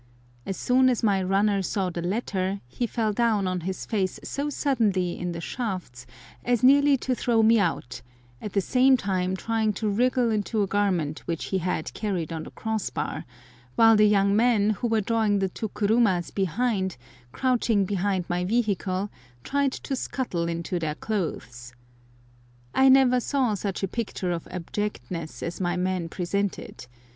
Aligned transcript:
As 0.47 0.57
soon 0.57 0.89
as 0.89 1.03
my 1.03 1.21
runner 1.21 1.61
saw 1.61 1.91
the 1.91 2.01
latter 2.01 2.59
he 2.67 2.87
fell 2.87 3.13
down 3.13 3.47
on 3.47 3.59
his 3.59 3.85
face 3.85 4.19
so 4.23 4.49
suddenly 4.49 5.15
in 5.15 5.31
the 5.31 5.39
shafts 5.39 6.07
as 6.43 6.63
nearly 6.63 6.97
to 6.97 7.13
throw 7.13 7.43
me 7.43 7.59
out, 7.59 8.01
at 8.41 8.53
the 8.53 8.61
same 8.61 8.97
time 8.97 9.35
trying 9.37 9.73
to 9.73 9.87
wriggle 9.87 10.31
into 10.31 10.63
a 10.63 10.67
garment 10.67 11.19
which 11.27 11.45
he 11.53 11.59
had 11.59 11.93
carried 11.93 12.33
on 12.33 12.45
the 12.45 12.49
crossbar, 12.49 13.25
while 13.75 13.95
the 13.95 14.07
young 14.07 14.35
men 14.35 14.71
who 14.71 14.87
were 14.87 15.01
drawing 15.01 15.37
the 15.37 15.49
two 15.49 15.69
kurumas 15.69 16.31
behind, 16.31 16.97
crouching 17.31 17.85
behind 17.85 18.25
my 18.27 18.43
vehicle, 18.43 19.11
tried 19.43 19.71
to 19.71 19.95
scuttle 19.95 20.47
into 20.49 20.79
their 20.79 20.95
clothes. 20.95 21.73
I 22.73 22.89
never 22.89 23.19
saw 23.19 23.53
such 23.53 23.83
a 23.83 23.87
picture 23.87 24.31
of 24.31 24.47
abjectness 24.49 25.43
as 25.43 25.61
my 25.61 25.77
man 25.77 26.09
presented. 26.09 26.87